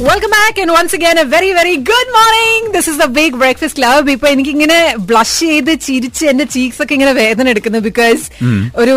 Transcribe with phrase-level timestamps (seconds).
[0.00, 3.78] Welcome back and once again a very very good morning this is the big breakfast
[3.78, 4.76] club ഇപ്പൊ എനിക്ക് ഇങ്ങനെ
[5.08, 8.22] blush ചെയ്ത് ചിരിച്ച് എന്റെ ചീക്സ് ഒക്കെ ഇങ്ങനെ വേദന എടുക്കുന്നു ബിക്കോസ്
[8.80, 8.94] ഒരു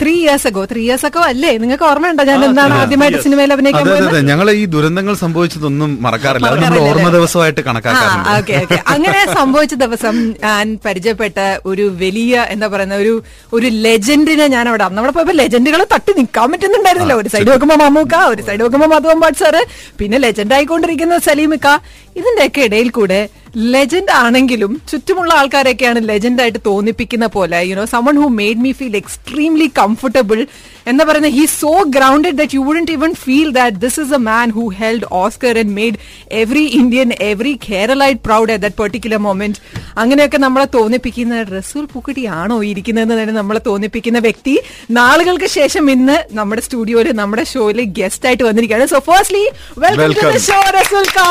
[0.00, 1.50] three years ago three years ago അല്ലേ?
[1.62, 2.24] നിങ്ങൾക്ക് ഓർമ്മയുണ്ടോ?
[2.30, 6.52] ഞാൻ എന്താണ് ആദ്യമായിട്ട് സിനിമയിൽ അഭിനയിക്കാൻ പോയത് ഞങ്ങൾ ഈ ദുരന്തങ്ങൾ സംഭവിച്ചതൊന്നും മറക്കാറില്ല.
[6.84, 7.10] ഓർമ്മ?
[7.16, 11.38] ദിവസമായിട്ട് കണക്കാക്കാറുണ്ട് ഓക്കെ ഓക്കെ അങ്ങനെ സംഭവിച്ച ദിവസം ഞാൻ പരിചയപ്പെട്ട
[11.70, 13.14] ഒരു വലിയ എന്താ പറയുന്ന ഒരു
[13.52, 17.14] ഒരു ലെജൻഡിനെ ഞാൻ അവിടെ നമ്മുടെ അവിടെ പോയപ്പോ ലെജൻഡുകൾ തട്ടി നിൽക്കാൻ പറ്റുന്നുണ്ടായിരുന്നില്ല.
[17.20, 19.62] ഒരു സൈഡ് വെക്കുമ്പോ മമ്മൂക്ക ഒരു സൈഡ് നോക്കുമ്പോൾ മധുവൻ പാട്ട് സാറ്
[20.00, 21.68] പിന്നെ ലെജൻഡ് ആയിക്കൊണ്ടിരിക്കുന്ന സലീമിക്ക
[22.16, 23.20] ഇതിന്റെയൊക്കെ ഇടയിൽ കൂടെ
[23.56, 29.70] ലെജൻഡ് ആണെങ്കിലും ചുറ്റുമുള്ള ആൾക്കാരെയൊക്കെയാണ് ലെജൻഡ് ആയിട്ട് തോന്നിപ്പിക്കുന്ന പോലെ you know someone who made me feel extremely
[29.78, 30.46] comfortable
[30.86, 34.50] എന്ന് പറയുന്ന he so grounded that you wouldn't even feel that this is a man
[34.50, 35.98] who held Oscar and made
[36.32, 39.58] every Indian every Keralite proud at that particular moment
[39.98, 44.58] അങ്ങനെയൊക്കെ നമ്മളെ തോന്നിപ്പിക്കുന്ന റസൂൽ പൂക്കുട്ടിയാണോ ഇരിക്കുന്നതെന്ന് തന്നെ നമ്മളെ തോന്നിപ്പിക്കുന്ന വ്യക്തി
[44.90, 48.86] നാളുകൾക്ക് ശേഷം ഇന്ന് നമ്മുടെ സ്റ്റുഡിയോയിൽ നമ്മുടെ ഷോയിൽ ഗസ്റ്റ് ആയിട്ട് വന്നിരിക്കുകയാണ്.
[48.86, 49.44] So firstly
[49.78, 51.28] welcome to the show Rasul Khan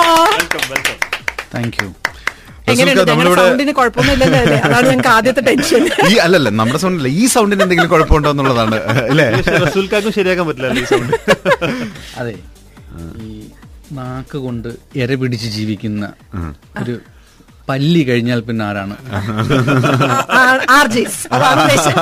[1.56, 1.90] thank U
[6.10, 9.28] ഈ അല്ലല്ല നമ്മുടെ സൗണ്ടില്ല ഈ സൗണ്ടിന് എന്തെങ്കിലും കുഴപ്പമുണ്ടോ എന്നുള്ളതാണ് അല്ലേ?
[9.66, 11.14] റസൂൽക്കാക്കും ശരിയാക്കാൻ പറ്റില്ല ഈ സൗണ്ട്
[12.22, 12.34] അതെ.
[13.22, 13.30] ഈ
[13.98, 16.04] നാക്ക് കൊണ്ട് എര പിടിച്ച് ജീവിക്കുന്ന
[16.82, 16.96] ഒരു
[17.70, 18.96] പല്ലി കഴിഞ്ഞാൽ പിന്നെ ആരാണ്.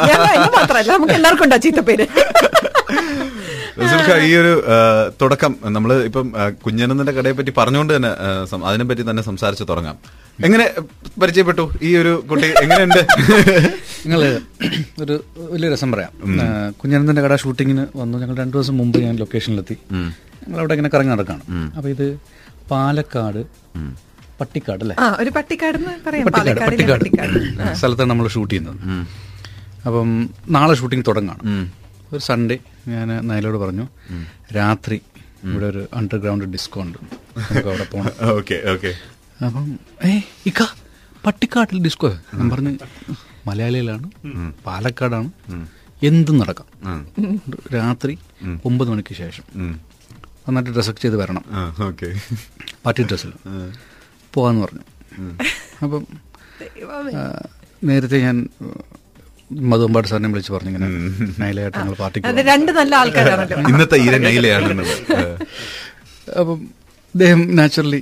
[0.10, 2.06] ഞാൻ അതിന് മാത്രമല്ല നമുക്ക് എല്ലാവർക്കും ഉണ്ടാ ചീത്തപ്പേര്?
[2.08, 2.67] റസൂൽക്ക,
[4.28, 4.54] ഈ ഒരു
[5.22, 6.28] തുടക്കം നമ്മൾ ഇപ്പം
[6.66, 8.12] കുഞ്ഞനന്ദന്റെ കടയെ പറ്റി പറഞ്ഞുകൊണ്ട് തന്നെ
[8.70, 9.98] അതിനെ പറ്റി തന്നെ സംസാരിച്ച് തുടങ്ങാം.
[10.46, 10.66] എങ്ങനെ
[11.22, 12.48] പരിചയപ്പെട്ടു ഈ ഒരു കുട്ടി?
[12.64, 13.02] എങ്ങനെയുണ്ട്?
[14.06, 14.22] നിങ്ങൾ
[15.04, 15.16] ഒരു
[15.54, 16.12] വലിയ രസം പറയാം.
[16.82, 18.18] കുഞ്ഞനന്ദന്റെ കട ഷൂട്ടിങ്ങിന് വന്നു.
[18.24, 19.78] ഞങ്ങൾ രണ്ടു ദിവസം മുമ്പ് ഞാൻ ലൊക്കേഷനിലെത്തി.
[19.94, 21.44] ഞങ്ങൾ അവിടെ ഇങ്ങനെ കറങ്ങി നടക്കാണ്.
[21.78, 22.08] അപ്പൊ ഇത്
[22.72, 23.42] പാലക്കാട്
[24.40, 24.96] പട്ടിക്കാട് അല്ലേ?
[25.22, 26.62] ഒരു പട്ടിക്കാട് പട്ടിക്കാട്.
[26.62, 27.40] പട്ടിക്കാട്.
[27.80, 28.80] സ്ഥലത്താണ് നമ്മൾ ഷൂട്ട് ചെയ്യുന്നത്.
[29.88, 30.08] അപ്പം
[30.56, 31.42] നാളെ ഷൂട്ടിംഗ് തുടങ്ങാണ്.
[32.12, 32.58] ഒരു സൺഡേ
[32.94, 33.86] ഞാൻ നയലോട് പറഞ്ഞു
[34.58, 34.98] രാത്രി
[35.48, 37.00] ഇവിടെ ഒരു അണ്ടർഗ്രൗണ്ട് ഡിസ്കോ ഉണ്ട്.
[37.38, 38.92] നമുക്ക് അവിടെ പോകണം ഓക്കെ ഓക്കെ.
[39.48, 39.66] അപ്പം
[40.08, 40.12] ഏ
[40.50, 40.62] ഇക്ക
[41.26, 42.72] പട്ടിക്കാട്ടിൽ ഡിസ്കോ ഞാൻ പറഞ്ഞു
[43.48, 44.08] മലയാളിയിലാണ്
[44.68, 45.30] പാലക്കാടാണ്
[46.02, 46.68] എന്തും നടക്കാം.
[47.76, 48.14] രാത്രി
[48.70, 49.46] ഒമ്പത് മണിക്ക് ശേഷം.
[50.46, 51.44] നന്നായിട്ട് ഡ്രസ്സൊക്കെ ചെയ്ത് വരണം.
[51.88, 52.10] ഓക്കെ.
[52.86, 53.32] പാർട്ടി ഡ്രസ്സിൽ
[54.34, 54.84] പോവാന്ന് പറഞ്ഞു.
[55.86, 56.04] അപ്പം
[57.90, 58.38] നേരത്തെ ഞാൻ
[59.72, 60.88] മധുമ്പാട് സാറിനെ വിളിച്ച് പറഞ്ഞു ഇങ്ങനെ
[61.44, 63.58] നൈലയായിട്ട് ഞങ്ങൾ പാർട്ടിക്ക് രണ്ട് നല്ല ആൾക്കാരാണല്ലോ.
[63.72, 64.84] ഇന്നത്തെ ഈര നൈലയാണ്
[66.40, 66.58] അപ്പം
[67.16, 68.02] അദ്ദേഹം നാച്ചുറലി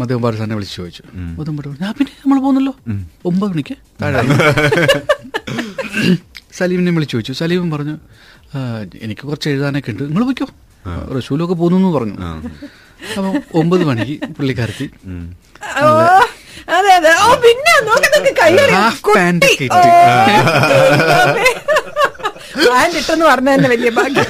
[0.00, 1.02] മധുമ്പാട് സാറിനെ വിളിച്ച് ചോദിച്ചു.
[1.38, 2.74] മധുമ്പാട് പറഞ്ഞു ആ പിന്നെ നമ്മൾ പോകുന്നല്ലോ.
[3.30, 4.22] ഒമ്പത് മണിക്ക് താഴെ
[6.58, 7.32] സലീമിനെ വിളിച്ച് ചോദിച്ചു.
[7.40, 7.94] സലീമും പറഞ്ഞു
[9.06, 10.04] എനിക്ക് കുറച്ച് എഴുതാനൊക്കെ ഉണ്ട്.
[10.10, 10.46] നിങ്ങൾ പോയിക്കോ.
[11.16, 12.16] റസൂലൊക്കെ പോകുന്നു പറഞ്ഞു.
[13.16, 14.86] അപ്പം ഒമ്പത് മണിക്ക് പുള്ളിക്കാരത്തി
[16.68, 17.10] അതെ അതെ.
[17.20, 18.32] ഓ പിന്നെ നോക്കി നോക്കി
[22.66, 24.26] പാന്റ് ഇട്ടെന്ന് പറഞ്ഞ തന്നെ വലിയ ഭാഗ്യം.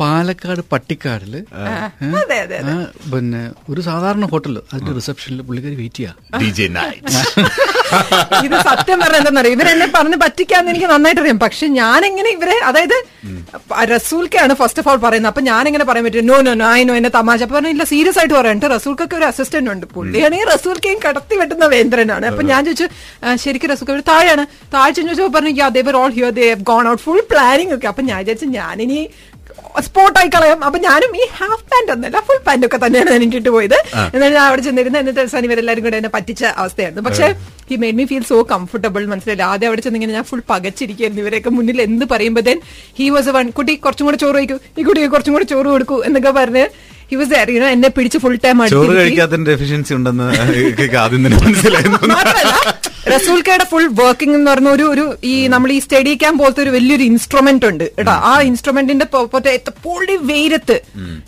[0.00, 1.34] പാലക്കാട് പട്ടിക്കാടിൽ
[2.22, 2.58] അതെ അതെ
[3.12, 3.40] പിന്നെ
[3.72, 6.16] ഒരു സാധാരണ ഹോട്ടൽ അതിന്റെ റിസപ്ഷനിൽ പുള്ളിക്കാരി വെയിറ്റ് ചെയ്യാം.
[8.46, 12.96] ഇത് സത്യം പറഞ്ഞ എന്താണെന്നറിയോ ഇവരെന്നെ പറഞ്ഞ് പറ്റിക്കാന്ന് എനിക്ക് നന്നായിട്ട് അറിയാം പക്ഷെ ഞാൻ എങ്ങനെ ഇവരെ അതായത്
[13.94, 15.30] റസൂൽക്കാണ് ഫസ്റ്റ് ഓഫ് ഓൾ പറയുന്നത്.
[15.32, 16.26] അപ്പൊ ഞാൻ എങ്ങനെ പറയാൻ പറ്റും?
[16.30, 17.40] നോ നോ നോ ആയിനോ എന്നെ തമാശ.
[17.46, 19.86] അപ്പൊ പറഞ്ഞു ഇല്ല സീരിയസ് ആയിട്ട് പറയാനുണ്ട് റസൂൽക്കൊക്കെ ഒരു അസിസ്റ്റന്റ് ഉണ്ട്.
[19.96, 22.26] പുള്ളിയാണെങ്കിൽ റസൂൽക്കെയും കടത്തി വെട്ടുന്ന വേന്ദ്രനാണ്.
[22.30, 22.86] അപ്പൊ ഞാൻ ചോദിച്ചു
[23.24, 24.44] "ആ, ശരിക്കും റസൂൽ ഒരു താഴെയാണ്.
[24.74, 27.88] താഴെ ചോദിച്ചപ്പോൾ പറഞ്ഞു they were all here they gone out full planning ഒക്കെ.
[27.92, 29.00] അപ്പൊ ഞാൻ വിചാരിച്ചു ഞാനിനി
[29.86, 30.60] സ്പോട്ടായി കളയാം.
[30.66, 33.76] അപ്പൊ ഞാനും ഈ ഹാഫ് പാന്റ് ഒന്നല്ല ഫുൾ പാന്റ് ഒക്കെ തന്നെയാണ് ഞാൻ ഇട്ടിട്ട് പോയത്.
[34.14, 34.96] എന്നാൽ ഞാൻ അവിടെ ചെന്നിരുന്ന.
[35.02, 37.02] എന്നിട്ട് അവസാനം ഇവരെല്ലാരും കൂടെ എന്നെ പറ്റിച്ച അവസ്ഥയായിരുന്നു.
[37.08, 37.26] പക്ഷേ
[37.70, 41.80] he made me feel so comfortable മനസ്സിലായി ആദ്യം അവിടെ ചെന്നിങ്ങനെ ഞാൻ ഫുൾ പകച്ചിരിക്കുന്നു ഇവരൊക്കെ മുന്നിൽ
[41.86, 42.60] എന്ത് പറയുമ്പോഴത്തേൻ
[42.98, 45.98] ഹി വാസ് എ വൺ കുട്ടി കുറച്ചും കൂടെ ചോറ് വയ്ക്കൂ ഈ കുട്ടിക്ക് കുറച്ചും കൂടെ ചോറ് കൊടുക്കൂ
[46.08, 46.64] എന്നൊക്കെ പറഞ്ഞ്
[47.10, 50.28] ഹി വാസ് യുനോ എന്നെ പിടിച്ച് ഫുൾ ടൈം ചോറ് കഴിക്കാത്തതിന്റെ ഡെഫിഷ്യൻസി ഉണ്ടെന്ന്
[51.04, 52.00] ആദ്യം തന്നെ മനസ്സിലായിരുന്നു.
[53.70, 57.66] ഫുൾ വർക്കിംഗ് എന്ന് പറഞ്ഞ ഒരു ഒരു ഈ നമ്മൾ ഈ സ്റ്റഡി ക്യാമ്പ് പോലത്തെ ഒരു വലിയൊരു ഇൻസ്ട്രുമെന്റ്
[57.70, 57.84] ഉണ്ട്.
[57.98, 59.06] കേട്ടോ ആ ഇൻസ്ട്രുമെന്റിന്റെ
[59.84, 60.76] പുള്ളി വെയിലത്ത്.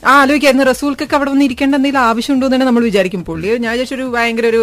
[0.08, 3.22] ആ ആലോചിക്കായിരുന്നു റസൂൽക്കൊക്കെ അവിടെ വന്ന് ഇരിക്കേണ്ട എന്തെങ്കിലും ആവശ്യമുണ്ടോ എന്ന് തന്നെ നമ്മൾ വിചാരിക്കും.
[3.28, 4.60] പുള്ളി ഞാൻ വിചാരിച്ചൊരു ഭയങ്കര ഒരു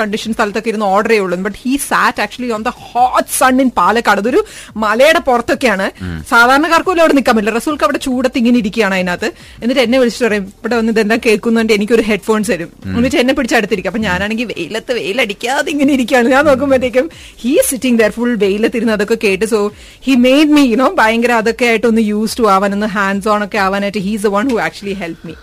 [0.00, 1.38] കണ്ടീഷൻ സ്ഥലത്തൊക്കെ ഇരുന്ന് ഓർഡർ ചെയ്യുള്ളൂ.
[1.46, 4.20] But he sat actually on the hot sun in Palakkad.
[4.24, 4.42] അതൊരു
[4.84, 5.88] മലയുടെ പുറത്തൊക്കെയാണ്.
[6.32, 7.56] സാധാരണക്കാർക്ക് പോലും അവിടെ നിൽക്കാൻ പറ്റില്ല.
[7.60, 9.30] റസൂൽക്ക് അവിടെ ചൂടത്ത് ഇങ്ങനെ ഇരിക്കുകയാണ് അതിനകത്ത്.
[9.62, 11.72] എന്നിട്ട് എന്നെ വിളിച്ചിട്ട് പറയും ഇവിടെ വന്ന് ഇതെന്താ കേൾക്കുന്നുണ്ട്?
[11.76, 12.70] എനിക്കൊരു ഹെഡ്ഫോൺസ് തരും.
[12.96, 16.28] എന്നിട്ട് എന്നെ പിടിച്ചടുത്തിരിക്കും അപ്പൊ ഞാനാണെങ്കിൽ വെയിലത്ത് വെയിലടിക്കാതെ ഇങ്ങനെ ഇരിക്കുകയാണ്.
[16.34, 17.08] ഞാൻ നോക്കുമ്പോഴത്തേക്കും
[17.42, 19.46] ഹീ സിറ്റിംഗ് ദർ ഫുൾ വെയിലത്തിരുന്ന് അതൊക്കെ കേട്ട്.
[19.54, 19.60] So
[20.06, 23.60] he made me you know ഭയങ്കര അതൊക്കെ ആയിട്ട് ഒന്ന് യൂസ് ടു ആവാൻ ഒന്ന് ഹാൻഡ്സ് ഓൺ ഒക്കെ
[23.66, 25.36] ആവാനായിട്ട് he's one who actually help me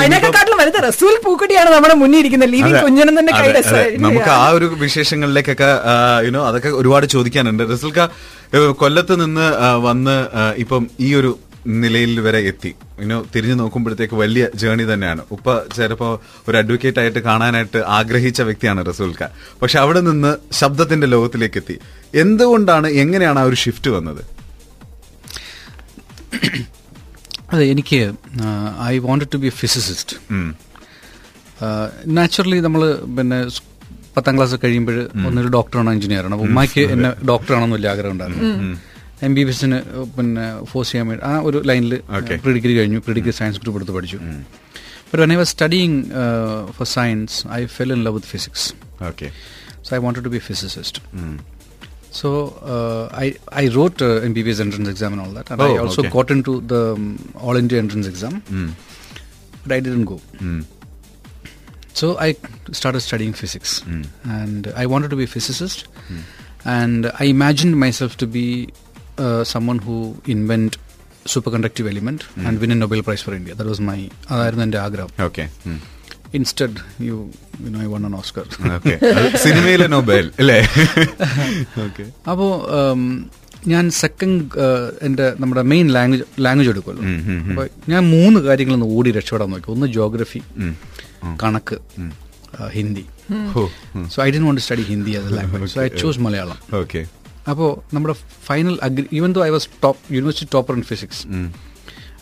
[0.00, 1.14] അതിനെക്കാട്ടിലും വലുത് റസൂൽ
[1.74, 2.50] നമ്മുടെ മുന്നിൽ ഇരിക്കുന്നത്.
[2.54, 3.32] ലീവിംഗ് കുഞ്ഞനും തന്നെ.
[4.04, 5.70] നമുക്ക് ആ ഒരു വിശേഷങ്ങളിലേക്കൊക്കെ
[6.26, 7.62] യുനോ അതൊക്കെ ഒരുപാട് ചോദിക്കാനുണ്ട്.
[7.74, 8.00] റസൂൽക്ക
[8.82, 9.46] കൊല്ലത്ത് നിന്ന്
[9.88, 10.16] വന്ന്
[10.64, 11.30] ഇപ്പം ഈ ഒരു
[11.82, 12.72] നിലയിൽ വരെ എത്തി.
[13.02, 15.22] ഇനി തിരിഞ്ഞു നോക്കുമ്പോഴത്തേക്ക് വലിയ ജേണി തന്നെയാണ്.
[15.34, 16.12] ഉപ്പ ചിലപ്പോൾ
[16.48, 19.28] ഒരു അഡ്വക്കേറ്റ് ആയിട്ട് കാണാനായിട്ട് ആഗ്രഹിച്ച വ്യക്തിയാണ് റസൂൽക്ക
[19.62, 21.76] പക്ഷെ അവിടെ നിന്ന് ശബ്ദത്തിന്റെ ലോകത്തിലേക്ക് എത്തി.
[22.24, 24.22] എന്തുകൊണ്ടാണ് എങ്ങനെയാണ് ആ ഒരു ഷിഫ്റ്റ് വന്നത്?
[27.54, 28.00] അതെ എനിക്ക്
[28.92, 30.16] I wanted to be a physicist
[32.18, 32.82] naturally നമ്മൾ
[33.16, 33.38] പിന്നെ
[34.14, 34.96] പത്താം ക്ലാസ് കഴിയുമ്പോൾ
[35.28, 38.48] ഒന്നൊരു ഡോക്ടറാണോ എഞ്ചിനീയറാണോ ഉമ്മയ്ക്ക് എന്നെ ഡോക്ടറാണെന്ന് വലിയ ആഗ്രഹം ഉണ്ടായിരുന്നു.
[39.27, 39.77] എം ബി ബി എസിന്
[40.15, 42.37] പിന്നെ ഫോഴ്സ് ചെയ്യാൻ വേണ്ടി ആ ഒരു ലൈനിൽ Okay.
[42.43, 44.19] പ്രീ ഡിഗ്രി കഴിഞ്ഞു പ്രീ ഡിഗ്രി സയൻസ് ഗ്രൂപ്പ് എടുത്ത് പഠിച്ചു
[45.09, 45.97] but when I was studying
[46.77, 48.67] for science I fell in love with physics
[49.09, 49.29] okay
[49.87, 51.35] so I wanted to be physicist um.
[52.11, 52.29] So
[52.73, 53.25] uh, I
[53.61, 56.11] I wrote uh, MBBS entrance exam and all that, and I Oh, also okay.
[56.11, 57.07] got into the um,
[57.45, 58.69] All India entrance exam, ഉം.
[59.61, 60.17] but I didn't go.
[60.45, 60.59] ഉം.
[61.93, 62.29] So I
[62.71, 64.01] started studying physics, Mm.
[64.37, 65.81] and I wanted to be a physicist,
[66.77, 68.71] and I imagined myself to be uh,
[69.44, 69.96] someone who
[70.28, 70.72] invent
[71.26, 73.54] superconductive element and win a Nobel Prize for India.
[73.54, 73.98] That was my
[74.30, 75.10] അതായിരുന്നു എന്റെ ആഗ്രഹം.
[75.24, 75.44] Okay
[76.34, 77.16] instead you
[77.62, 78.44] you know I won an Oscar
[79.44, 80.58] സിനിമയിലെ Nobel അല്ലേ?
[81.86, 82.50] Okay അപ്പോൾ
[83.66, 84.42] ഞാൻ second
[85.02, 87.02] എന്റെ നമ്മുടെ main language language എടുക്കുമല്ലോ.
[87.04, 87.50] ഉം, ഉം, ഉം.
[87.50, 89.70] അപ്പോൾ ഞാൻ മൂന്ന് കാര്യങ്ങളൊന്ന് ഓടി രക്ഷപ്പെടാൻ നോക്കി.
[89.70, 90.42] ഒന്ന് ജോഗ്രഫി.
[90.56, 90.74] ഉം.
[91.42, 91.78] കണക്ക്
[92.72, 93.04] Hindi.
[94.14, 97.00] So I D want study Hindi as a language so I choose Malayalam okay
[97.50, 98.14] അപ്പോൾ നമ്മുടെ
[98.44, 101.22] final aggregate even though I was top university topper in physics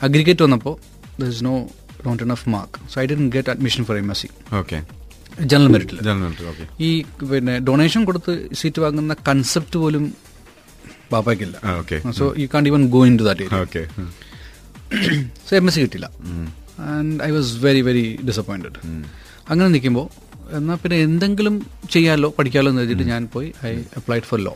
[0.02, 0.74] aggregate വന്നപ്പോൾ
[1.18, 1.54] there is no
[2.04, 4.78] not enough mark so I D get admission for M S C okay
[5.44, 5.98] general മെറിറ്റിൽ
[6.80, 6.90] ഈ
[7.30, 10.04] പിന്നെ donation കൊടുത്ത് seat വാങ്ങുന്ന concept പോലും
[11.10, 13.48] പാപ്പയ്ക്കില്ല okay so you can't even go into that
[15.46, 16.06] so M S C കിട്ടില്ല.
[16.88, 18.80] And I was very very disappointed
[19.50, 20.06] അങ്ങനെ നിൽക്കുമ്പോൾ
[20.52, 21.54] എന്നാൽ പിന്നെ എന്തെങ്കിലും
[21.88, 24.54] ചെയ്യാമല്ലോ പഠിക്കാമല്ലോ എന്ന് വെച്ചിട്ട് ഞാൻ പോയി ഐ അപ്ലൈഡ് ഫോർ ലോ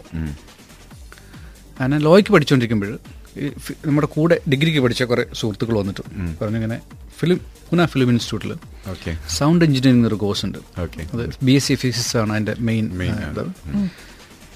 [1.76, 2.92] അങ്ങനെ ലോയ്ക്ക് പഠിച്ചുകൊണ്ടിരിക്കുമ്പോൾ
[3.36, 3.48] ഈ
[3.86, 6.02] നമ്മുടെ കൂടെ ഡിഗ്രിക്ക് പഠിച്ച കുറേ സുഹൃത്തുക്കൾ വന്നിട്ട്
[6.40, 6.76] പറഞ്ഞിങ്ങനെ
[7.18, 7.38] ഫിലിം
[7.68, 8.52] പുന ഫിലിം ഇൻസ്റ്റിറ്റ്യൂട്ടിൽ
[8.90, 9.10] ഓക്കെ.
[9.34, 11.00] സൗണ്ട് എഞ്ചിനീയറിംഗ് ഒരു കോഴ്സ് ഉണ്ട് ഓക്കെ.
[11.14, 12.86] അത് ബി എസ് സി ഫിസിക്സ് ആണ് അതിന്റെ main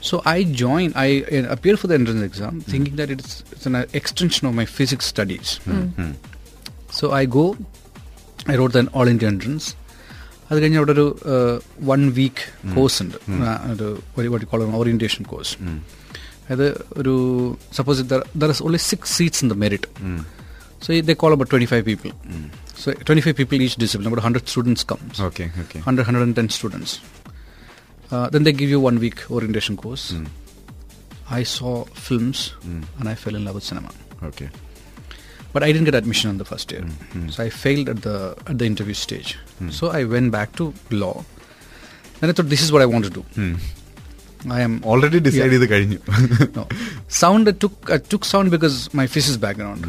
[0.02, 1.08] so I join I
[1.54, 5.54] appear for the entrance exam thinking that it's it's an extension of my physics studies
[6.98, 7.46] so I go
[8.50, 9.68] I wrote then all India entrance
[10.50, 11.06] അത് കഴിഞ്ഞ് അവിടെ ഒരു
[11.84, 12.42] one week
[12.74, 13.16] course ഉണ്ട്.
[14.16, 15.54] ഒരു call orientation course
[16.53, 16.65] അത്
[17.01, 17.13] ഒരു
[17.79, 18.03] suppose
[18.43, 19.87] there is only six seats in the merit
[20.85, 22.11] so they call about twenty five people
[22.83, 26.93] so twenty five people each discipline about hundred students comes okay okay 100, 110 students.
[28.11, 30.05] Uh, then they give you one week orientation course.
[31.29, 31.73] I saw
[32.07, 32.39] films
[32.99, 33.91] and I fell in love with cinema.
[34.29, 34.47] Okay
[35.53, 36.83] But I didn't get admission in the first year.
[37.33, 38.17] So I failed at the
[38.49, 39.29] at the interview stage.
[39.77, 40.65] So I went back to
[41.03, 41.15] law.
[42.19, 43.23] Then I thought this is what I want to do.
[44.57, 45.97] I am already decide ചെയ്ത് കഴിഞ്ഞു
[46.57, 46.63] no.
[47.21, 49.81] sound I took I took sound because my physics background,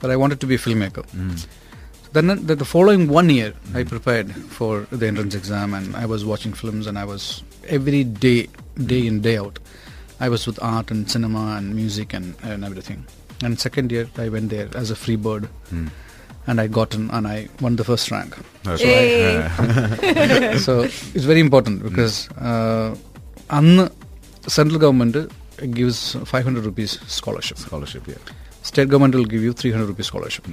[0.00, 1.04] but I wanted to be a filmmaker.
[2.14, 6.22] Then the, the following one year, I prepared for the entrance exam, and I was
[6.30, 7.22] watching films, and I was
[7.76, 8.40] every day,
[8.92, 9.56] day in day out,
[10.20, 13.00] I was with art and cinema and music and, and everything.
[13.44, 15.44] And second year, I went there as a free bird,
[16.48, 18.36] and I got in, and I won the first rank.
[18.74, 20.58] Okay.
[20.66, 20.74] so
[21.14, 22.16] it's very important because
[22.50, 22.88] uh,
[23.58, 23.84] അന്ന്
[24.55, 25.21] central government
[25.77, 28.17] gives five hundred rupees scholarship.
[28.69, 30.45] State government will give you 300 rupees scholarship.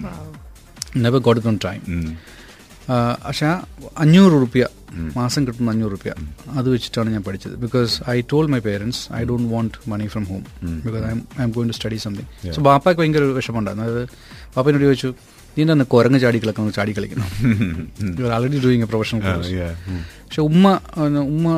[1.04, 1.80] Never got it on time
[3.24, 3.48] പക്ഷേ
[4.02, 4.64] അഞ്ഞൂറ് റുപ്യ
[5.16, 6.12] മാസം കിട്ടുന്ന അഞ്ഞൂറ് റുപ്യ
[6.58, 7.54] അത് വെച്ചിട്ടാണ് ഞാൻ പഠിച്ചത്.
[7.64, 10.42] Because I told my parents I don't want money from home
[10.86, 11.12] because I
[11.46, 13.88] I'm going to study something so ബാപ്പയ്ക്ക് ഭയങ്കര വിഷമമുണ്ടായിരുന്നു.
[13.88, 14.04] അതായത്
[14.56, 15.10] ബാപ്പനോട് ചോദിച്ചു
[15.56, 17.28] നീ തന്നെ കുരങ്ങ് ചാടി കളിക്കണം ചാടി കളിക്കണം.
[18.20, 19.20] You are already doing a professional
[20.26, 20.66] പക്ഷെ ഉമ്മ
[21.34, 21.48] ഉമ്മ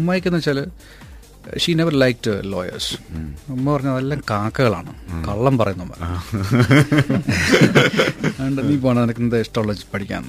[0.00, 0.60] ഉമ്മയ്ക്കെന്ന് വെച്ചാൽ
[1.62, 2.90] ഷീ നെവർ ലൈക്ട് ലോയേഴ്സ്
[3.54, 4.92] ഉമ്മ പറഞ്ഞ അതെല്ലാം കാക്കകളാണ്
[5.26, 5.98] കള്ളം പറയുന്നവർ
[8.38, 10.24] അതുകൊണ്ട് നീ പോണ നിനക്ക് എന്താ ഇഷ്ടമുള്ള പഠിക്കാൻ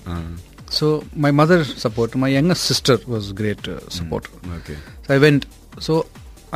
[0.78, 0.88] so
[1.24, 5.44] my mother support my youngest sister was great support okay So I went.
[5.88, 5.94] So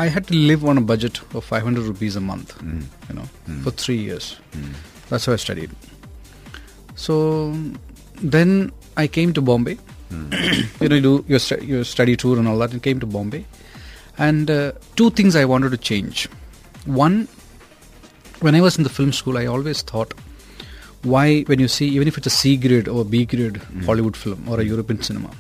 [0.04, 2.50] I had to live on a budget of 500 rupees a month,
[3.10, 3.26] you know,
[3.64, 4.26] for three years.
[5.10, 5.72] That's how I studied.
[6.98, 7.14] So
[8.36, 8.52] then
[8.98, 9.76] I came to Bombay.
[10.82, 12.72] you know, you do your, stu- your study tour and all that,
[14.20, 16.28] And uh, two things I wanted to change.
[16.86, 17.28] One,
[18.42, 20.14] when I was in the film school, I always thought,
[21.04, 23.86] why, when you see, even if it's a C grade or B grade mm.
[23.86, 24.68] Hollywood film or a mm.
[24.68, 25.32] European cinema,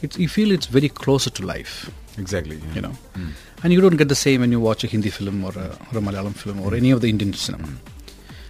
[0.00, 1.90] it's, you feel it's very closer to life.
[2.16, 2.56] Exactly.
[2.56, 2.74] Yeah.
[2.74, 3.32] You know, mm.
[3.62, 5.98] and you don't get the same when you watch a Hindi film or a, or
[5.98, 6.78] a Malayalam film or mm.
[6.78, 7.64] any of the Indian cinema.
[7.64, 7.76] Mm.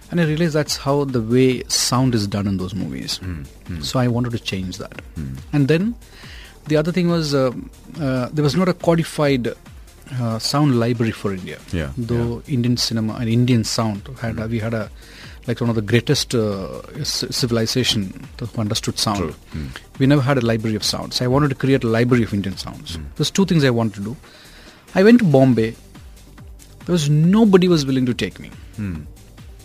[0.09, 3.19] And I realized that's how the way sound is done in those movies.
[3.19, 3.83] Mm.
[3.83, 5.01] So I wanted to change that.
[5.51, 5.95] And then
[6.67, 7.51] the other thing was uh,
[7.99, 9.47] uh, there was not a codified
[10.19, 11.57] uh, sound library for India.
[11.73, 14.89] Yeah, Though Indian cinema and Indian sound had we had a
[15.47, 18.01] like one of the greatest uh, c- civilization
[18.39, 19.33] who understood sound.
[19.99, 21.21] We never had a library of sounds.
[21.21, 22.97] I wanted to create a library of Indian sounds.
[23.15, 24.15] There's two things I wanted to do.
[24.93, 25.69] I went to Bombay.
[26.85, 28.51] There was nobody was willing to take me.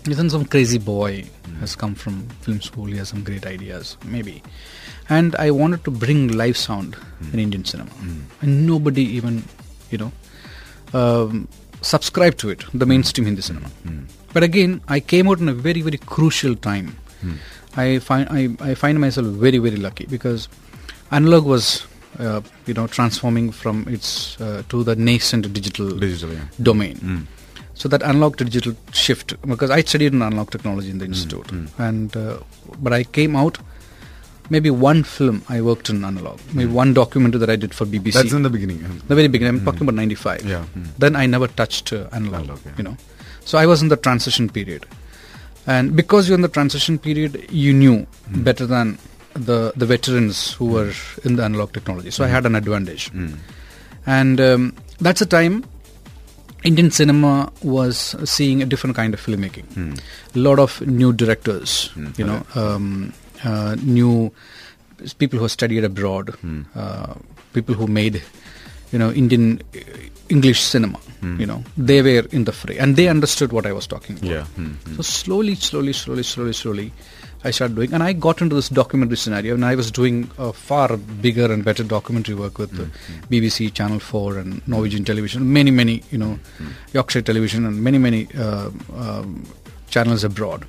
[0.08, 1.24] Isn't some crazy boy
[1.60, 2.86] has come from film school?
[2.86, 4.42] He has some great ideas, maybe.
[5.08, 6.96] And I wanted to bring live sound
[7.32, 7.90] in Indian cinema,
[8.40, 9.44] and nobody even,
[9.90, 10.12] you know,
[10.92, 11.48] um,
[11.82, 12.64] subscribed to it.
[12.74, 13.70] The mainstream Hindi cinema.
[14.32, 16.96] But again, I came out in a very very crucial time.
[17.76, 20.48] I find I, I find myself very very lucky because
[21.10, 21.86] analog was.
[22.18, 26.44] Uh, you know, transforming from its uh, to the nascent digital Digital, yeah.
[26.62, 27.26] domain.
[27.74, 31.50] So that analog to digital shift, because I studied in analog technology in the institute,
[31.78, 32.38] and uh,
[32.80, 33.58] but I came out.
[34.50, 38.12] Maybe one film I worked in analog, maybe one documentary that I did for BBC.
[38.14, 38.80] That's in the beginning.
[39.08, 39.54] the very beginning.
[39.60, 40.44] I'm talking about '95.
[40.44, 40.64] Yeah.
[40.76, 40.88] Mm.
[40.98, 42.42] Then I never touched uh, analog.
[42.42, 42.72] Analog, yeah.
[42.76, 42.96] You know,
[43.44, 44.84] so I was in the transition period,
[45.66, 48.98] and because you're in the transition period, you knew better than
[49.32, 50.92] the the veterans who were
[51.24, 52.10] in the analog technology.
[52.10, 53.10] So I had an advantage,
[54.06, 55.64] and um, that's a time
[56.64, 59.66] Indian cinema was seeing a different kind of filmmaking.
[60.34, 63.12] A lot of new directors, you know, um,
[63.44, 64.32] uh, new
[65.18, 66.34] people who studied abroad,
[66.76, 67.14] uh,
[67.52, 68.22] people who made,
[68.92, 69.78] you know, Indian uh,
[70.28, 70.98] English cinema.
[71.38, 74.30] You know, they were in the fray and they understood what I was talking about.
[74.30, 74.44] Yeah.
[74.58, 76.92] Mm, So slowly, slowly, slowly, slowly, slowly,
[77.44, 80.52] I started doing, and I got into this documentary scenario, and I was doing a
[80.52, 82.84] far bigger and better documentary work with uh,
[83.30, 86.38] BBC, Channel Four, and Norwegian Television, many, many, you know,
[86.92, 89.44] Yorkshire Television, and many, many uh, um,
[89.88, 90.64] channels abroad.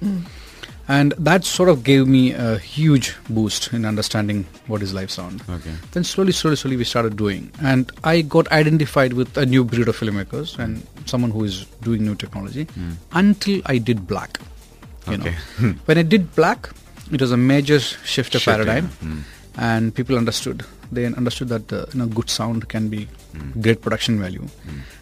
[0.85, 5.41] And that sort of gave me a huge boost in understanding what is live sound.
[5.49, 5.71] Okay.
[5.93, 9.87] Then slowly, slowly, slowly, we started doing, and I got identified with a new breed
[9.87, 12.67] of filmmakers and someone who is doing new technology.
[13.13, 14.39] Until I did Black,
[15.07, 15.35] you Okay.
[15.61, 16.69] know, when I did Black,
[17.11, 18.53] it was a major shift of Shift, yeah.
[18.55, 19.21] paradigm, Mm.
[19.57, 20.63] and people understood.
[20.91, 23.07] They understood that uh, you know good sound can be
[23.61, 24.47] great production value,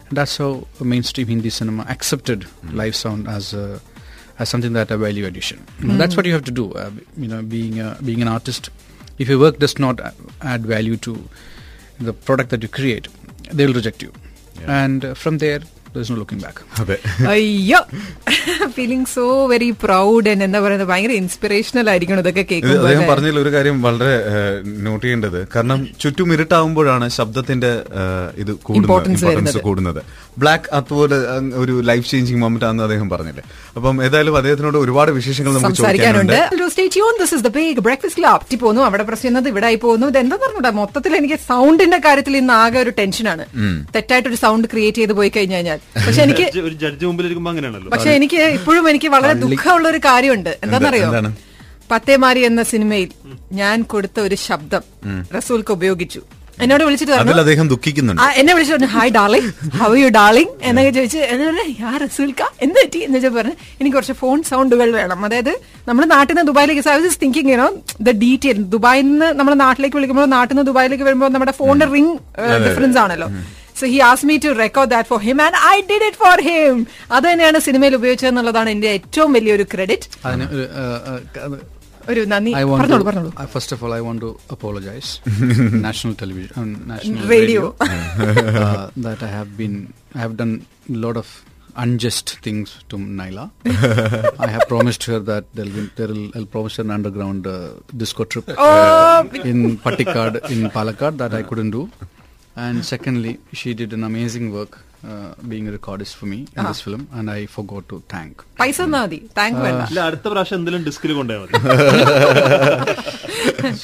[0.08, 3.80] and that's how mainstream Hindi cinema accepted live sound as a
[4.38, 5.60] as something that a value addition.
[5.80, 6.72] You That's what you have to do.
[6.72, 8.70] Uh, you know, being a, being an artist,
[9.18, 10.00] if your work does not
[10.40, 11.16] add value to
[12.00, 13.08] the product that you create,
[13.50, 14.10] they will reject you.
[14.60, 14.84] Yeah.
[14.84, 15.60] And uh, from there,
[15.94, 16.58] there's no looking back.
[16.82, 16.96] അതെ.
[17.32, 17.80] അയ്യോ.
[18.76, 23.50] Feeling so very proud and എന്താ പറയുന്നത് ഭയങ്കര inspirational ആയിരിക്കണം ഇതൊക്കെ കേൾക്കുന്നത് അദ്ദേഹം പറഞ്ഞതിൽ ഒരു
[23.54, 24.14] കാര്യം വളരെ
[24.86, 27.72] നോട്ട് ചെയ്യേണ്ടത് കാരണം ചുറ്റും ഇരുട്ടാവുമ്പോഴാണ് ശബ്ദത്തിന്റെ
[28.42, 30.00] ഇത് കൂടുന്നത് ഇമ്പോർട്ടൻസ് കൂടുന്നത്.
[30.42, 31.16] ബ്ലാക്ക് അതുപോലെ
[31.62, 33.44] ഒരു ലൈഫ് ചേഞ്ചിങ് മൊമെന്റ് ആണെന്ന് അദ്ദേഹം പറഞ്ഞില്ലേ.
[33.76, 36.34] അപ്പം ഏതായാലും അദ്ദേഹത്തിനോട് ഒരുപാട് വിശേഷങ്ങൾ നമുക്ക് ചോദിക്കാനുണ്ട്.
[37.22, 40.06] This is the big breakfast club T പോകുന്നു അവിടെ പ്രശ്നം ചെയ്യുന്നത് ഇവിടെ ആയി പോകുന്നു.
[40.12, 40.72] ഇത് എന്താ പറഞ്ഞൂടാ?
[40.80, 43.46] മൊത്തത്തിൽ എനിക്ക് സൗണ്ടിന്റെ കാര്യത്തിൽ ഇന്ന് ആകെ ഒരു ടെൻഷനാണ്
[43.96, 45.80] തെറ്റായിട്ടൊരു സൗണ്ട് ക്രിയേറ്റ് ചെയ്ത് പോയി കഴിഞ്ഞു കഴിഞ്ഞാൽ.
[46.06, 47.90] പക്ഷെ എനിക്ക് ജഡ്ജ്- ഒരു ജഡ്ജ് മുമ്പിൽ അങ്ങനെയാണല്ലോ.
[47.90, 50.50] പക്ഷെ എനിക്ക് ഇപ്പോഴും എനിക്ക് വളരെ ദുഃഖമുള്ള ഒരു കാര്യമുണ്ട്.
[50.62, 51.04] എന്താണെന്നറിയോ?
[51.90, 53.08] പത്തേമാരി എന്ന സിനിമയിൽ
[53.52, 54.80] ഞാൻ കൊടുത്ത ഒരു ശബ്ദം
[55.36, 56.20] റസൂൽക്ക് ഉപയോഗിച്ചു.
[56.62, 58.22] എന്നോട് വിളിച്ചിട്ട് പറഞ്ഞു അദ്ദേഹം ദുഃഖിക്കുന്നുണ്ട്.
[58.22, 62.74] എന്നെ വിളിച്ചു പറഞ്ഞു hi darling how you darling എന്നൊക്കെ ചോദിച്ചു എന്ന് പറഞ്ഞു യാ റസൂൽക്ക എന്ത്
[62.74, 62.98] പറ്റി?
[62.98, 65.24] എന്ന് വെച്ചാൽ പറഞ്ഞു എനിക്ക് കുറച്ച് ഫോൺ സൗണ്ടുകൾ വേണം.
[65.24, 65.58] അതായത്
[65.88, 70.26] നമ്മുടെ നാട്ടിൽ നിന്ന് ദുബായിലേക്ക് I was thinking you know the detail ദുബായിൽ നിന്ന് നമ്മുടെ നാട്ടിലേക്ക് വിളിക്കുമ്പോൾ
[70.26, 72.18] നാട്ടിൽ നിന്ന് ദുബായിലേക്ക് വരുമ്പോൾ നമ്മുടെ ഫോണിന്റെ റിംഗ്
[72.70, 73.28] ഡിഫറൻസ് ആണല്ലോ.
[73.82, 76.80] So he ask me to record that for him and I did it for him
[77.16, 81.56] അത് തന്നെയാണ് സിനിമയിൽ ഉപയോഗിച്ചതെന്നുള്ളതാണ് എന്റെ ഏറ്റവും വലിയൊരു ക്രെഡിറ്റ് അതിന് ഒരു, uh, uh, അത്
[82.10, 85.08] ഒരു നന്ദി I want പറഞ്ഞോളൂ to, പറഞ്ഞോളൂ uh, first of all, I want to apologize.
[85.88, 87.62] national television, um, national Radio.
[87.86, 89.76] uh, that I have been,
[90.16, 90.54] I have done
[90.88, 91.28] a lot of
[91.76, 93.44] unjust things to Naila.
[94.38, 97.54] I have promised her that there'll be, there'll, I'll promise her an underground uh,
[97.96, 98.48] disco trip
[99.52, 101.84] in Pattikad in Palakkad that I couldn't do.
[102.56, 104.72] And secondly, she did an amazing work
[105.04, 108.34] uh, being a recordist for me in this film, and I forgot to thank.
[108.60, 111.52] പൈസ തന്നാ മതി thank വേണ്ട ഇല്ല അടുത്ത പ്രാവശ്യം എന്തെങ്കിലും ഡിസ്കിൽ കൊണ്ടുപോയാൽ മതി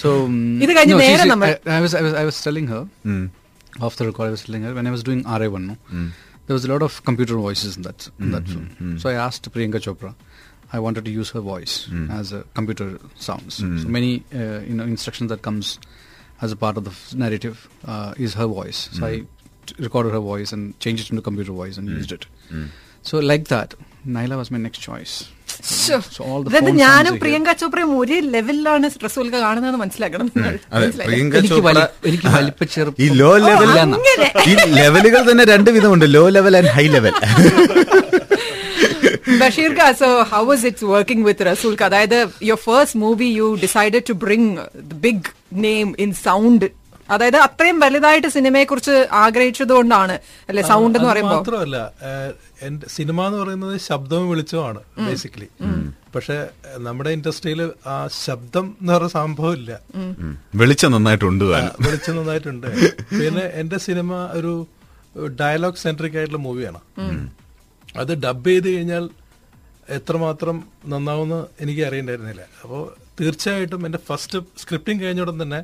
[0.03, 2.39] So um, ഇത് കഴിഞ്ഞ് no, നേരെ she's- നമ്മൾ- I, I was I was I was
[2.47, 2.83] telling her
[3.87, 4.27] off the record.
[4.31, 5.63] I was telling her when I was doing RA1.
[5.71, 5.77] No,
[6.47, 8.67] there was a lot of computer voices in that in that film.
[9.03, 10.13] So I asked Priyanka Chopra.
[10.77, 11.75] I wanted to use her voice
[12.19, 12.89] as a computer
[13.29, 13.55] sounds.
[13.83, 15.67] So many uh, you know instructions that comes
[16.43, 17.57] as a part of the narrative
[17.93, 18.81] uh, is her voice.
[18.97, 19.09] So mm.
[19.11, 19.15] I
[19.69, 21.97] t- recorded her voice and changed it into computer voice and mm.
[21.97, 22.27] used it.
[22.53, 22.69] Mm.
[23.03, 23.75] So like that,
[24.17, 25.17] Naila was my next choice.
[26.49, 27.15] അതായത് ഞാനും.
[27.19, 30.29] പ്രിയങ്ക ചോപ്രയും ഒരേ ലെവലിലാണ് റസൂൽക്ക കാണുന്നത് മനസ്സിലാക്കണം?
[31.07, 33.71] പ്രിയങ്ക ചോപ്ര എനിക്ക് വലിപ്പച്ചെറുപ്പം ഈ low level.
[34.51, 37.15] ഈ ലെവലുകൾ തന്നെ രണ്ട് വിധമുണ്ട് low level and high level
[39.41, 39.71] Basheer
[40.01, 42.19] so how was it working with Rasul Khan അതായത്
[42.49, 44.51] your first movie you decided to bring
[45.07, 45.31] big
[45.65, 46.67] name in sound
[47.09, 50.15] അതായത് അത്രയും വലുതായിട്ട് സിനിമയെ കുറിച്ച് ആഗ്രഹിച്ചതുകൊണ്ടാണ്
[50.49, 50.63] അല്ലെ?
[50.71, 51.77] സൗണ്ട് എന്ന് പറയുമ്പോൾ മാത്രമല്ല
[52.67, 55.49] എന്റെ സിനിമ എന്ന് പറയുന്നത് ശബ്ദവും വെളിച്ചമാണ് ബേസിക്കലി
[56.15, 56.37] പക്ഷെ
[56.87, 57.61] നമ്മുടെ ഇൻഡസ്ട്രിയിൽ
[57.93, 59.73] ആ ശബ്ദം എന്ന് പറയുന്ന സംഭവം ഇല്ല.
[60.63, 61.45] വെളിച്ചം നന്നായിട്ടുണ്ട്
[61.87, 62.69] വെളിച്ചം നന്നായിട്ടുണ്ട്.
[63.19, 64.53] പിന്നെ എന്റെ സിനിമ ഒരു
[65.43, 66.81] ഡയലോഗ് സെൻട്രിക് ആയിട്ടുള്ള മൂവിയാണ്
[67.95, 69.05] അത് ഡബ് ചെയ്ത് കഴിഞ്ഞാൽ
[69.97, 70.57] എത്രമാത്രം
[70.93, 72.43] നന്നാവുമെന്ന് എനിക്ക് അറിയണ്ടായിരുന്നില്ല.
[72.63, 72.83] അപ്പോൾ
[73.21, 75.61] തീർച്ചയായിട്ടും എന്റെ ഫസ്റ്റ് സ്ക്രിപ്റ്റിംഗ് കഴിഞ്ഞ ഉടൻ തന്നെ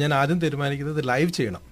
[0.00, 1.62] ഞാൻ ആദ്യം തീരുമാനിക്കുന്നത് ലൈവ് ചെയ്യണം.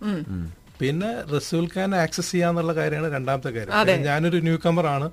[0.81, 3.75] പിന്നെ റസൂൽ ഖാൻ ആക്സസ് ചെയ്യാന്നുള്ള കാര്യമാണ് രണ്ടാമത്തെ കാര്യം.
[4.09, 5.09] ഞാനൊരു ന്യൂ കമർ ആണ്.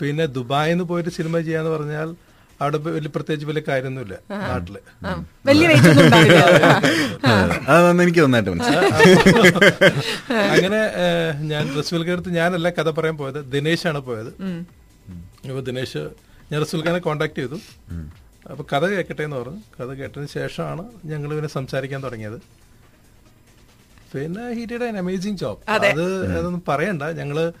[0.00, 2.08] പിന്നെ ദുബായിൽ നിന്ന് പോയിട്ട് സിനിമ ചെയ്യാന്ന് പറഞ്ഞാൽ
[2.62, 4.14] അവിടെ വലിയ പ്രത്യേകിച്ച് വലിയ കാര്യമൊന്നുമില്ല
[4.50, 4.76] നാട്ടിൽ.
[8.04, 8.50] എനിക്ക് നന്നായിട്ട്
[10.54, 10.80] അങ്ങനെ
[11.52, 14.32] ഞാൻ റസൂൽ അടുത്ത് ഞാനല്ല കഥ പറയാൻ പോയത് ദിനേശാണ് പോയത്.
[15.48, 16.02] അപ്പൊ ദിനേശ്
[16.52, 17.58] ഞാൻ റസൂൽ കോൺടാക്ട് ചെയ്തു.
[18.50, 19.60] അപ്പോൾ കഥ കേൾക്കട്ടെ എന്ന് പറഞ്ഞു.
[19.76, 22.38] കഥ കേട്ടതിന് ശേഷമാണ് ഞങ്ങൾ ഇവനെ സംസാരിക്കാൻ തുടങ്ങിയത്.
[24.12, 26.02] പിന്നെ he did an amazing job അത്.
[26.38, 27.02] അതൊന്നും പറയണ്ട.
[27.02, 27.52] ഞങ്ങൾ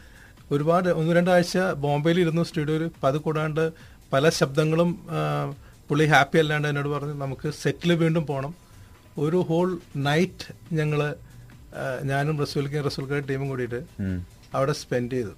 [0.52, 3.72] ഒരുപാട് ഒന്ന് രണ്ടാഴ്ച ബോംബെയിൽ ഇരുന്നു സ്റ്റുഡിയോയിൽ അപ്പം അത് കൂടാണ്ട്
[4.12, 4.90] പല ശബ്ദങ്ങളും
[5.88, 8.54] പുള്ളി ഹാപ്പി അല്ലാണ്ട് എന്നോട് പറഞ്ഞു നമുക്ക് സെറ്റിൽ വീണ്ടും പോകണം
[9.18, 11.14] ഒരു ഹോൾ നൈറ്റ് ഞങ്ങൾ
[12.02, 13.80] ഞാനും റസൂൽക്കും റസൂൽക്കാരുടെ ടീമും കൂടിയിട്ട്
[14.56, 15.32] അവിടെ സ്പെൻഡ് ചെയ്തു.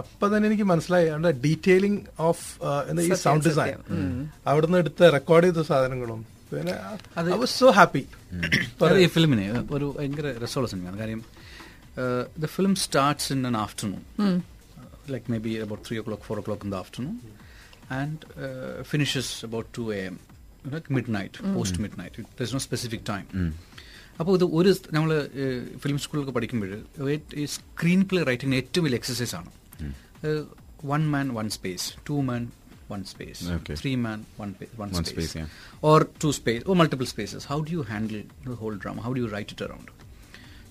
[0.00, 2.44] അപ്പൊ തന്നെ എനിക്ക് മനസ്സിലായി അവിടെ ഡീറ്റെയിലിംഗ് ഓഫ്
[3.06, 3.78] ഈ സൗണ്ട് ഡിസൈൻ
[4.50, 6.20] അവിടുന്ന് എടുത്ത റെക്കോർഡ് ചെയ്ത സാധനങ്ങളും.
[6.50, 6.74] പിന്നെ
[7.34, 8.04] ഐ വാസ് സോ ഹാപ്പി
[9.04, 9.46] ഈ ഫിലിമിന്
[9.78, 10.98] ഒരു ഭയങ്കര രസമുള്ള സിനിമയാണ്.
[11.02, 11.22] കാര്യം
[12.42, 14.02] the film starts in an afternoon
[15.14, 17.16] like maybe about three o'clock four o'clock in the afternoon
[18.00, 18.18] and
[18.92, 20.16] finishes about two A M
[21.18, 23.26] midnight post midnight there is no specific time
[24.19, 25.11] അപ്പോൾ ഇത് ഒരു നമ്മൾ
[25.83, 26.71] ഫിലിം സ്കൂളിലൊക്കെ പഠിക്കുമ്പോൾ
[27.41, 29.51] ഈ screen play writing ഏറ്റവും വലിയ exercise ആണ്
[30.93, 32.43] one man one space two man
[32.91, 33.75] one space Okay.
[33.81, 35.89] Three man, one, pa- one, One space, space, yeah.
[35.89, 37.41] or two space, or multiple spaces.
[37.51, 39.01] How do you handle the whole drama?
[39.05, 39.87] How do you write it around?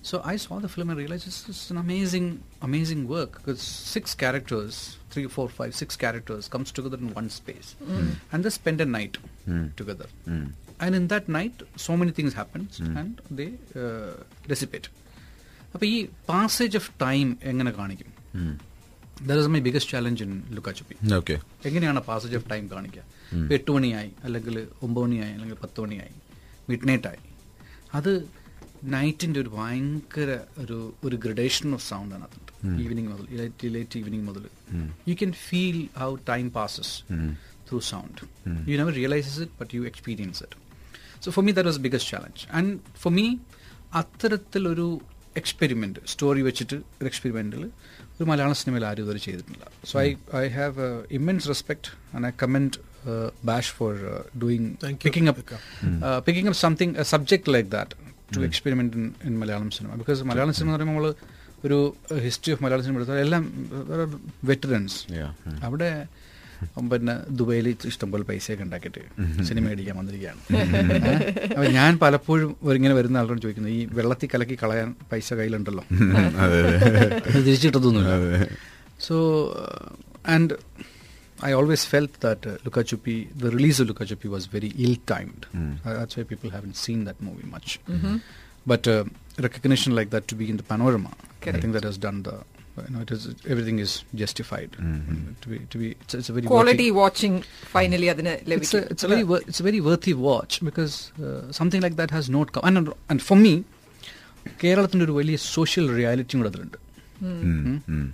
[0.09, 2.27] So I saw the film and realized this is an amazing,
[2.61, 3.61] amazing work because
[3.95, 4.75] six characters,
[5.11, 7.69] three, four, five, six characters comes together in one space,
[8.31, 9.17] and they spend a night
[9.75, 10.07] together.
[10.27, 13.46] And in in that night so many things happens and they
[14.52, 14.88] dissipate
[15.74, 15.96] അപ്പോൾ ഈ
[16.28, 18.10] passage of time എങ്ങനെ കാണിക്കും?
[19.28, 21.36] That is my biggest challenge in Lukkachuppi okay
[21.68, 23.02] എങ്ങനെയാണ് passage of time കാണിക്കുക?
[23.42, 24.56] ഇപ്പോൾ എട്ട് മണിയായി അല്ലെങ്കിൽ
[24.86, 26.14] ഒമ്പത് മണിയായി അല്ലെങ്കിൽ പത്ത് മണിയായി
[26.70, 27.22] മിഡ് നൈറ്റായി
[27.98, 28.12] അത്
[28.94, 30.30] നൈറ്റിന്റെ ഒരു ഭയങ്കര
[30.62, 32.52] ഒരു ഒരു ഗ്രഡേഷൻ ഓഫ് സൗണ്ട് ആണ് അതുണ്ട്
[32.84, 34.44] ഈവനിങ് മുതൽ ലേറ്റ് ലേറ്റ് ഈവനിങ് മുതൽ.
[35.10, 36.94] You can feel how time passes
[37.68, 38.20] through sound
[38.70, 40.56] you never realises it but you experience it
[41.24, 43.26] so for me that was biggest challenge and for me
[44.00, 44.88] അത്തരത്തിലൊരു
[45.40, 47.62] experiment story വെച്ചിട്ട് ഒരു എക്സ്പെരിമെന്റിൽ
[48.16, 49.64] ഒരു മലയാള സിനിമയിൽ ആരും ഇതുവരെ ചെയ്തിട്ടില്ല.
[49.90, 50.08] So I
[50.42, 50.84] I have
[51.18, 52.78] immense respect and I commend
[53.48, 53.92] Bash for
[54.42, 54.68] doing.
[55.04, 55.42] Picking up
[56.26, 57.96] picking up something subject like that
[58.36, 58.96] to experiment
[59.30, 61.08] in Malayalam cinema because Malayalam cinema എന്ന് പറയുമ്പോൾ നമ്മൾ
[61.66, 61.78] ഒരു
[62.26, 63.44] ഹിസ്റ്ററി ഓഫ് മലയാള സിനിമ എടുത്താൽ എല്ലാം
[64.50, 65.30] veterans Yeah.
[65.68, 65.90] അവിടെ
[66.92, 69.02] പിന്നെ ദുബൈയിൽ ഇഷ്ടംപോലെ പൈസയൊക്കെ ഉണ്ടാക്കിയിട്ട്
[69.48, 70.40] സിനിമ അടിക്കാൻ വന്നിരിക്കുകയാണ്.
[71.56, 75.84] അപ്പൊ ഞാൻ പലപ്പോഴും ഇങ്ങനെ വരുന്ന ആളോട് ചോദിക്കുന്നത് ഈ വെള്ളത്തിൽ കലക്കി കളയാൻ പൈസ കയ്യിലുണ്ടല്ലോ?
[77.46, 78.48] തിരിച്ചിട്ടതൊന്നുമില്ല.
[79.06, 79.16] So
[80.34, 80.54] and
[81.48, 85.44] I always felt that Lukka Chuppi the release Lukka Chuppi was very ill timed
[86.18, 87.74] why people have seen that movie much
[88.72, 88.92] but
[89.46, 91.08] recognition like that to be in the panorama
[91.56, 92.32] I think that has done the
[92.78, 94.72] you know, it is everything is justified.
[95.42, 98.90] To be, to be, it's, it's a very quality worthy- finally finally അതിന് it's a,
[98.90, 102.28] it's a very wor- it's a very worthy watch because uh, something like that has
[102.28, 103.64] not come and, and for me
[104.62, 106.78] Kerala ഒരു വലിയ social റിയാലിറ്റിയും കൂടെ അതിലുണ്ട്.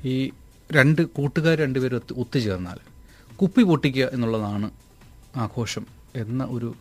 [0.05, 0.33] ഈ
[0.72, 2.79] രണ്ട് കൂട്ടുകാർ രണ്ടുപേരും ഒത്ത് ഒത്തുചേർന്നാൽ
[3.37, 4.70] കുപ്പി പൊട്ടിക്കുക എന്നുള്ളതാണ്
[5.37, 6.75] ആഘോഷം എന്ന ഒരു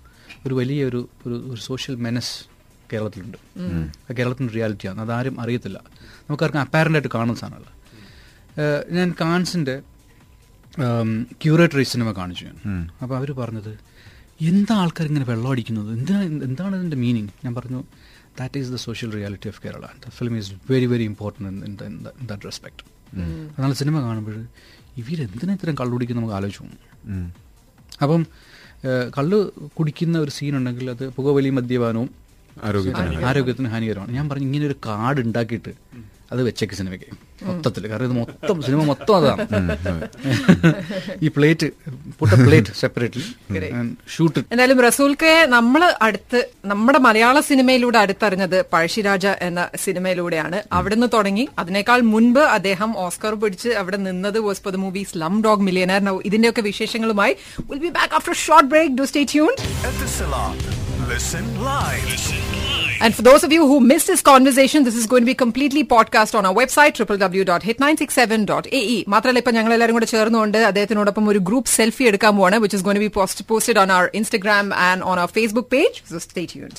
[0.46, 2.51] ഒരു വലിയ ഒരു ഒരു സോഷ്യൽ മെനസ്
[2.94, 3.38] കേരളത്തിലുണ്ട്.
[4.14, 5.02] കേരളത്തിന്റെ റിയാലിറ്റിയാണ്.
[5.02, 5.82] അതാരും അറിയത്തില്ല.
[6.00, 7.70] നമുക്കാർക്കും അപ്പാരന്റായിട്ട് കാണുന്ന സാധനമല്ല.
[8.92, 9.82] ഞാൻ കാൻസിന്റെ
[11.44, 12.90] ക്യൂറേറ്ററി സിനിമ കാണിച്ചു ഞാൻ.
[13.02, 13.80] അപ്പോൾ അവർ പറഞ്ഞത്
[14.42, 15.98] എന്താ ആൾക്കാർ ഇങ്ങനെ വെള്ളം അടിക്കുന്നത്?
[15.98, 17.84] എന്തിനാ എന്താണ് ഇതിന്റെ മീനിങ് ഞാൻ പറഞ്ഞു
[18.40, 22.28] that is the social reality of Kerala the film is very very important in in
[22.28, 22.84] that respect
[23.20, 24.46] എന്നാൽ സിനിമ കാണുമ്പോൾ
[24.98, 27.34] ഇവരെന്തിനാ ഇത്തരം കള്ളുടിക്കുന്ന നമുക്ക് ആലോചിച്ചു പോകും
[28.02, 28.26] അപ്പം
[29.18, 32.10] കള്ള് കുടിക്കുന്ന ഒരു സീനുണ്ടെങ്കിൽ അത് പുകവലി മദ്യപാനവും
[32.68, 33.70] ആരോഗ്യത്തിന് ആരോഗ്യത്തിന്.
[33.76, 34.14] ഹാനികരമാണ്.
[34.20, 35.74] ഞാൻ പറഞ്ഞു ഇങ്ങനെ ഒരു കാർഡ് ഉണ്ടാക്കിയിട്ട്
[36.34, 37.08] അത് വെച്ചേക്ക് സിനിമയ്ക്ക്.
[37.48, 40.08] മൊത്തത്തിൽ കാരണം ഇത് മൊത്തം സിനിമ മൊത്തം അതാണ്.
[41.26, 41.68] ഈ പ്ലേറ്റ്
[42.20, 43.24] പുട്ട പ്ലേറ്റ് സെപ്പറേറ്റ്ലി
[44.14, 44.40] ഷൂട്ട്.
[44.52, 46.40] എന്തായാലും റസൂൽക്കെ നമ്മൾ അടുത്ത്
[46.72, 50.60] നമ്മുടെ മലയാള സിനിമയിലൂടെ അടുത്തറിഞ്ഞത് പഴശ്ശിരാജ എന്ന സിനിമയിലൂടെയാണ്.
[50.80, 51.46] അവിടുന്ന് തുടങ്ങി.
[51.64, 55.04] അതിനേക്കാൾ മുൻപ് അദ്ദേഹം ഓസ്കർ പിടിച്ച് അവിടെ നിന്നത് was for the movie
[55.48, 57.36] Slumdog Millionaire ഇതിന്റെയൊക്കെ വിശേഷങ്ങളുമായി
[57.72, 59.54] will be back after short break do stay tune.
[61.11, 62.05] Listen live.
[62.07, 62.99] Listen live.
[63.01, 65.85] And for those of you who missed this conversation, this is going to be completely
[65.85, 68.81] podcast on our website, www.hit967.ae.
[69.09, 72.99] മാത്രമല്ല ഇപ്പൊ ഞങ്ങൾ എല്ലാവരും കൂടെ ചേർന്നുകൊണ്ട് അദ്ദേഹത്തിനോടൊപ്പം ഒരു group selfie എടുക്കാൻ പോവാണ് which is gonna
[73.05, 76.75] be posted on our Instagram and on our Facebook page so stay tuned